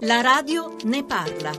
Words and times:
La 0.00 0.20
radio 0.20 0.76
ne 0.84 1.04
parla. 1.04 1.52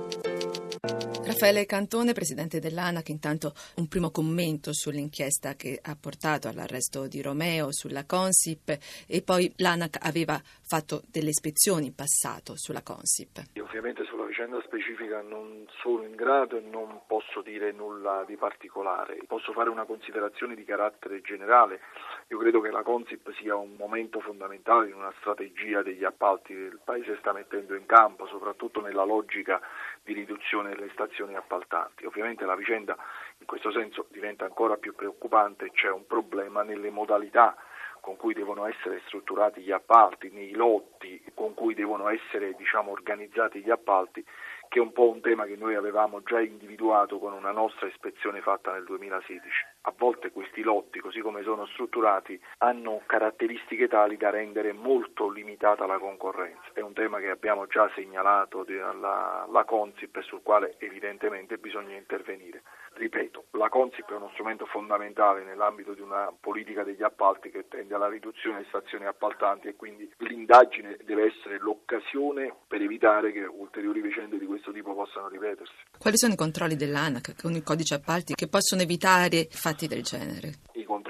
Raffaele 1.26 1.66
Cantone, 1.66 2.14
presidente 2.14 2.60
dell'ANAC, 2.60 3.10
intanto 3.10 3.54
un 3.76 3.88
primo 3.88 4.12
commento 4.12 4.74
sull'inchiesta 4.74 5.56
che 5.56 5.80
ha 5.82 5.96
portato 6.00 6.48
all'arresto 6.48 7.08
di 7.08 7.22
Romeo 7.22 7.72
sulla 7.72 8.06
Consip 8.06 8.78
e 9.08 9.22
poi 9.22 9.52
l'ANAC 9.58 9.98
aveva 10.02 10.40
fatto 10.62 11.04
delle 11.08 11.30
ispezioni 11.30 11.88
in 11.88 11.96
passato 11.96 12.54
sulla 12.56 12.84
Consip. 12.84 13.44
Ovviamente 13.60 14.04
sulla 14.26 14.28
vicenda 14.28 14.62
specifica 14.62 15.22
non 15.22 15.66
sono 15.82 16.04
in 16.04 16.16
grado 16.16 16.58
e 16.58 16.62
non 16.62 17.02
posso 17.06 17.42
dire 17.42 17.72
nulla 17.72 18.24
di 18.26 18.36
particolare, 18.36 19.20
posso 19.28 19.52
fare 19.52 19.70
una 19.70 19.86
considerazione 19.86 20.56
di 20.56 20.64
carattere 20.64 21.22
generale. 21.22 21.82
Io 22.30 22.38
credo 22.40 22.60
che 22.62 22.72
la 22.72 22.82
Consip 22.82 23.32
sia 23.34 23.56
un 23.56 23.76
momento 23.78 24.20
fondamentale 24.20 24.88
in 24.88 24.96
una 24.96 25.14
strategia 25.20 25.84
degli 25.84 26.04
appalti 26.04 26.54
che 26.54 26.60
il 26.60 26.80
Paese 26.84 27.18
sta 27.20 27.34
mettendo 27.34 27.76
in 27.76 27.86
campo, 27.86 28.26
soprattutto 28.28 28.82
nella 28.82 29.04
logica 29.04 29.62
di 30.04 30.14
riduzione 30.14 30.70
delle 30.70 30.90
stazioni 30.94 31.36
appaltanti. 31.36 32.06
Ovviamente 32.06 32.46
la 32.46 32.56
vicenda 32.56 32.98
in 33.38 33.46
questo 33.46 33.72
senso 33.72 34.08
diventa 34.10 34.46
ancora 34.46 34.78
più 34.78 34.96
preoccupante, 34.96 35.72
c'è 35.72 35.92
un 35.92 36.08
problema 36.08 36.64
nelle 36.64 36.90
modalità 36.90 37.56
con 38.06 38.18
cui 38.18 38.36
devono 38.36 38.68
essere 38.68 39.02
strutturati 39.08 39.62
gli 39.62 39.72
appalti, 39.72 40.30
nei 40.30 40.52
lotti 40.52 41.20
con 41.34 41.56
cui 41.56 41.74
devono 41.74 42.08
essere 42.08 42.54
diciamo, 42.54 42.92
organizzati 42.92 43.62
gli 43.62 43.72
appalti, 43.72 44.24
che 44.70 44.78
è 44.78 44.82
un 44.82 44.92
po' 44.92 45.10
un 45.10 45.22
tema 45.22 45.46
che 45.46 45.56
noi 45.56 45.74
avevamo 45.74 46.22
già 46.22 46.40
individuato 46.40 47.18
con 47.18 47.34
una 47.34 47.50
nostra 47.50 47.88
ispezione 47.88 48.42
fatta 48.42 48.72
nel 48.74 48.84
2016. 48.84 49.75
A 49.88 49.94
volte 49.96 50.32
questi 50.32 50.64
lotti, 50.64 51.00
così 51.00 51.20
come 51.20 51.44
sono 51.44 51.68
strutturati, 51.68 52.40
hanno 52.58 53.04
caratteristiche 53.06 53.88
tali 53.88 54.18
da 54.18 54.32
rendere 54.32 54.74
molto 54.74 55.30
limitata 55.30 55.86
la 55.86 56.00
concorrenza. 56.00 56.72
È 56.74 56.82
un 56.82 56.94
tema 56.94 57.20
che 57.20 57.30
abbiamo 57.30 57.68
già 57.68 57.88
segnalato 57.94 58.66
alla, 58.68 59.46
alla 59.48 59.64
Consip 59.64 60.16
e 60.18 60.22
sul 60.24 60.42
quale 60.42 60.76
evidentemente 60.80 61.58
bisogna 61.58 61.96
intervenire. 61.96 62.64
Ripeto, 62.94 63.46
la 63.52 63.68
Consip 63.68 64.10
è 64.10 64.16
uno 64.16 64.30
strumento 64.34 64.66
fondamentale 64.66 65.44
nell'ambito 65.44 65.94
di 65.94 66.02
una 66.02 66.34
politica 66.40 66.84
degli 66.84 67.04
appalti 67.04 67.52
che 67.52 67.68
tende 67.68 67.94
alla 67.94 68.08
riduzione 68.08 68.58
delle 68.58 68.70
stazioni 68.70 69.06
appaltanti 69.06 69.68
e 69.68 69.76
quindi 69.76 70.10
l'indagine 70.20 70.98
deve 71.04 71.26
essere 71.26 71.60
l'occasione 71.60 72.56
per 72.68 72.82
evitare 72.82 73.34
che 73.34 73.44
ulteriori 73.44 74.02
vicende 74.02 74.40
di 74.40 74.46
questo 74.46 74.72
tipo 74.72 74.94
possano 74.94 75.28
ripetersi. 75.28 75.74
Quali 75.98 76.18
sono 76.18 76.34
i 76.34 76.38
controlli 76.38 76.76
dell'ANAC 76.76 77.36
con 77.42 77.52
il 77.52 77.64
codice 77.64 77.96
appalti 77.96 78.34
che 78.34 78.48
possono 78.48 78.82
evitare 78.82 79.48
fatti 79.76 79.88
del 79.88 80.04
genere? 80.04 80.65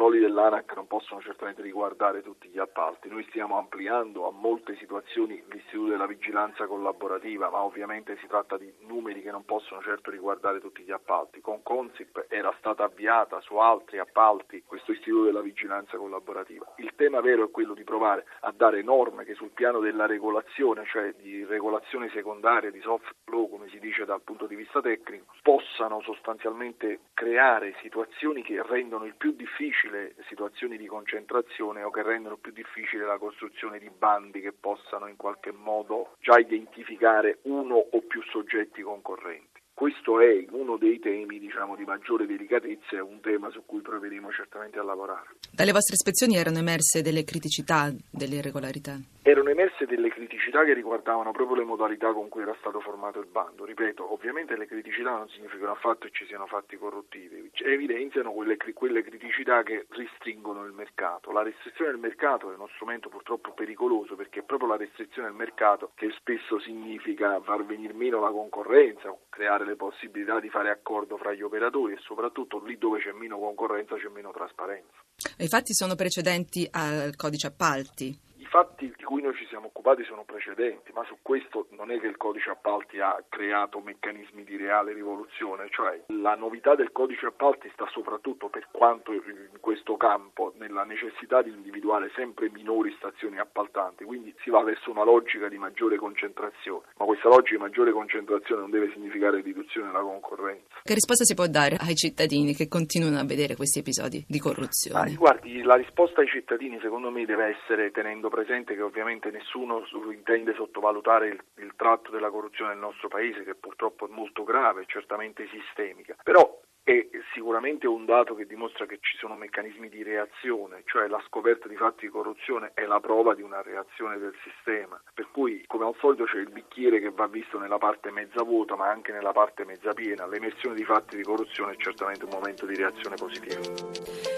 Controlli 0.05 0.19
dell'ANAC 0.19 0.75
non 0.75 0.87
possono 0.87 1.19
certamente 1.21 1.63
riguardare 1.63 2.21
tutti 2.21 2.47
gli 2.49 2.59
appalti. 2.59 3.09
Noi 3.09 3.25
stiamo 3.29 3.57
ampliando 3.57 4.27
a 4.27 4.31
molte 4.31 4.75
situazioni 4.77 5.43
l'istituto 5.49 5.89
della 5.89 6.05
vigilanza 6.05 6.67
collaborativa, 6.67 7.49
ma 7.49 7.63
ovviamente 7.63 8.15
si 8.17 8.27
tratta 8.27 8.55
di 8.57 8.71
numeri 8.81 9.23
che 9.23 9.31
non 9.31 9.45
possono 9.45 9.81
certo 9.81 10.11
riguardare 10.11 10.59
tutti 10.59 10.83
gli 10.83 10.91
appalti. 10.91 11.41
Con 11.41 11.63
Consip 11.63 12.25
era 12.29 12.53
stata 12.59 12.83
avviata 12.83 13.41
su 13.41 13.55
altri 13.55 13.97
appalti 13.97 14.63
questo 14.65 14.91
istituto 14.91 15.23
della 15.23 15.41
vigilanza 15.41 15.97
collaborativa. 15.97 16.73
Il 16.77 16.93
tema 16.95 17.19
vero 17.21 17.45
è 17.45 17.51
quello 17.51 17.73
di 17.73 17.83
provare 17.83 18.25
a 18.41 18.53
dare 18.55 18.83
norme 18.83 19.25
che 19.25 19.33
sul 19.33 19.49
piano 19.49 19.79
della 19.79 20.05
regolazione, 20.05 20.85
cioè 20.85 21.13
di 21.13 21.43
regolazione 21.45 22.09
secondaria, 22.09 22.69
di 22.69 22.81
soft 22.81 23.11
law, 23.25 23.49
come 23.49 23.69
si 23.69 23.79
dice 23.79 24.05
dal 24.05 24.21
punto 24.21 24.45
di 24.45 24.55
vista 24.55 24.81
tecnico, 24.81 25.33
possano 25.41 26.01
sostanzialmente 26.01 26.99
creare 27.15 27.75
situazioni 27.81 28.43
che 28.43 28.61
rendono 28.61 29.05
il 29.05 29.15
più 29.15 29.31
difficile 29.31 29.94
difficile 29.95 30.15
situazioni 30.27 30.77
di 30.77 30.87
concentrazione 30.87 31.83
o 31.83 31.89
che 31.89 32.03
rendono 32.03 32.37
più 32.37 32.51
difficile 32.51 33.05
la 33.05 33.17
costruzione 33.17 33.79
di 33.79 33.89
bandi 33.89 34.41
che 34.41 34.51
possano 34.51 35.07
in 35.07 35.15
qualche 35.15 35.51
modo 35.51 36.15
già 36.19 36.37
identificare 36.37 37.39
uno 37.43 37.75
o 37.75 38.01
più 38.01 38.21
soggetti 38.23 38.81
concorrenti. 38.81 39.63
Questo 39.75 40.21
è 40.21 40.45
uno 40.51 40.77
dei 40.77 40.99
temi 40.99 41.37
diciamo, 41.37 41.75
di 41.75 41.83
maggiore 41.83 42.25
delicatezza 42.25 42.95
e 42.95 43.01
un 43.01 43.19
tema 43.19 43.49
su 43.49 43.63
cui 43.65 43.81
proveremo 43.81 44.31
certamente 44.31 44.79
a 44.79 44.83
lavorare. 44.83 45.35
Dalle 45.51 45.73
vostre 45.73 45.95
ispezioni 45.95 46.37
erano 46.37 46.59
emerse 46.59 47.01
delle 47.01 47.25
criticità, 47.25 47.91
delle 48.09 48.35
irregolarità? 48.35 48.97
Erano 49.21 49.49
emerse 49.49 49.85
delle 49.85 50.07
criticità 50.09 50.63
che 50.63 50.73
riguardavano 50.73 51.31
proprio 51.31 51.57
le 51.57 51.65
modalità 51.65 52.13
con 52.13 52.29
cui 52.29 52.43
era 52.43 52.55
stato 52.59 52.79
formato 52.79 53.19
il 53.19 53.25
bando. 53.25 53.65
Ripeto, 53.65 54.13
ovviamente 54.13 54.55
le 54.55 54.65
criticità 54.65 55.09
non 55.09 55.27
significano 55.27 55.71
affatto 55.71 56.05
che 56.05 56.13
ci 56.13 56.25
siano 56.25 56.45
fatti 56.45 56.77
corruttivi, 56.77 57.51
evidenziano 57.65 58.31
quelle, 58.31 58.55
quelle 58.73 59.03
criticità 59.03 59.61
che 59.63 59.87
restringono 59.89 60.63
il 60.63 60.71
mercato. 60.71 61.33
La 61.33 61.43
restrizione 61.43 61.91
del 61.91 61.99
mercato 61.99 62.49
è 62.49 62.55
uno 62.55 62.69
strumento 62.75 63.09
purtroppo 63.09 63.51
pericoloso 63.51 64.15
perché 64.15 64.39
è 64.39 64.43
proprio 64.43 64.69
la 64.69 64.77
restrizione 64.77 65.27
del 65.27 65.37
mercato 65.37 65.91
che 65.95 66.13
spesso 66.17 66.59
significa 66.59 67.41
far 67.41 67.65
venire 67.65 67.93
meno 67.93 68.21
la 68.21 68.29
concorrenza, 68.29 69.13
creare 69.27 69.64
le 69.65 69.75
possibilità 69.75 70.39
di 70.39 70.49
fare 70.49 70.69
accordo 70.69 71.17
fra 71.17 71.33
gli 71.33 71.41
operatori 71.41 71.93
e 71.93 71.97
soprattutto 72.01 72.63
lì 72.63 72.77
dove 72.77 72.99
c'è 72.99 73.11
meno 73.11 73.37
concorrenza 73.37 73.95
c'è 73.95 74.09
meno 74.09 74.31
trasparenza. 74.31 74.93
I 75.37 75.47
fatti 75.47 75.73
sono 75.73 75.95
precedenti 75.95 76.67
al 76.71 77.15
codice 77.15 77.47
appalti? 77.47 78.17
I 78.37 78.45
fatti 78.45 78.93
di 79.05 79.11
cui 79.11 79.21
noi 79.21 79.35
ci 79.35 79.45
siamo 79.45 79.67
occupati 79.67 80.03
sono 80.03 80.23
precedenti, 80.23 80.91
ma 80.91 81.03
su 81.05 81.17
questo 81.21 81.67
non 81.77 81.91
è 81.91 81.99
che 81.99 82.07
il 82.07 82.17
codice 82.17 82.49
appalti 82.49 82.99
ha 82.99 83.23
creato 83.29 83.79
meccanismi 83.79 84.43
di 84.43 84.57
reale 84.57 84.93
rivoluzione, 84.93 85.67
cioè 85.69 86.01
la 86.07 86.33
novità 86.33 86.73
del 86.73 86.91
codice 86.91 87.27
appalti 87.27 87.69
sta 87.73 87.87
soprattutto 87.91 88.49
per 88.49 88.67
quanto 88.71 89.13
in 89.13 89.59
questo 89.59 89.95
campo 89.95 90.53
nella 90.57 90.83
necessità 90.83 91.43
di 91.43 91.51
individuare 91.51 92.09
sempre 92.15 92.49
minori 92.49 92.95
stazioni 92.97 93.37
appaltanti, 93.37 94.05
quindi 94.05 94.33
si 94.41 94.49
va 94.49 94.63
verso 94.63 94.89
una 94.89 95.03
logica 95.03 95.47
di 95.49 95.59
maggiore 95.59 95.97
concentrazione, 95.97 96.85
ma 96.97 97.05
questa 97.05 97.29
logica 97.29 97.57
di 97.57 97.61
maggiore 97.61 97.91
concentrazione 97.91 98.61
non 98.61 98.71
deve 98.71 98.89
significare 98.91 99.41
riduzione 99.41 99.87
della 99.87 100.01
concorrenza. 100.01 100.81
Che 100.81 100.93
risposta 100.95 101.25
si 101.25 101.35
può 101.35 101.45
dare 101.45 101.77
ai 101.79 101.93
cittadini 101.93 102.55
che 102.55 102.67
continuano 102.67 103.19
a 103.19 103.23
vedere 103.23 103.55
questi 103.55 103.79
episodi 103.79 104.25
di 104.27 104.39
corruzione? 104.39 105.11
Ah, 105.11 105.15
guardi, 105.15 105.61
la 105.61 105.75
risposta 105.75 106.21
ai 106.21 106.27
cittadini 106.27 106.79
secondo 106.81 107.11
me 107.11 107.23
deve 107.25 107.55
essere 107.55 107.91
tenendo 107.91 108.29
presente 108.29 108.73
che 108.73 108.81
ovviamente 108.95 109.29
nessuno 109.29 109.83
intende 110.09 110.53
sottovalutare 110.53 111.27
il, 111.27 111.43
il 111.55 111.73
tratto 111.75 112.11
della 112.11 112.29
corruzione 112.29 112.71
nel 112.71 112.79
nostro 112.79 113.09
paese 113.09 113.43
che 113.43 113.53
purtroppo 113.53 114.07
è 114.07 114.09
molto 114.09 114.45
grave 114.45 114.85
certamente 114.87 115.45
sistemica, 115.49 116.15
però 116.23 116.61
è 116.81 117.05
sicuramente 117.33 117.87
un 117.87 118.05
dato 118.05 118.35
che 118.35 118.45
dimostra 118.45 118.85
che 118.85 118.99
ci 119.01 119.17
sono 119.17 119.35
meccanismi 119.35 119.89
di 119.89 120.03
reazione, 120.03 120.83
cioè 120.85 121.07
la 121.07 121.21
scoperta 121.27 121.67
di 121.67 121.75
fatti 121.75 122.05
di 122.05 122.11
corruzione 122.11 122.71
è 122.73 122.85
la 122.85 122.99
prova 123.01 123.33
di 123.33 123.41
una 123.41 123.61
reazione 123.61 124.17
del 124.17 124.35
sistema, 124.43 125.01
per 125.13 125.27
cui 125.31 125.65
come 125.67 125.85
al 125.85 125.95
solito 125.99 126.23
c'è 126.23 126.37
il 126.37 126.51
bicchiere 126.51 127.01
che 127.01 127.09
va 127.09 127.27
visto 127.27 127.59
nella 127.59 127.79
parte 127.79 128.11
mezza 128.11 128.43
vuota 128.43 128.75
ma 128.75 128.87
anche 128.87 129.11
nella 129.11 129.33
parte 129.33 129.65
mezza 129.65 129.93
piena, 129.93 130.25
l'emersione 130.25 130.75
di 130.75 130.85
fatti 130.85 131.17
di 131.17 131.23
corruzione 131.23 131.73
è 131.73 131.77
certamente 131.77 132.23
un 132.23 132.31
momento 132.31 132.65
di 132.65 132.75
reazione 132.75 133.15
positiva. 133.15 134.34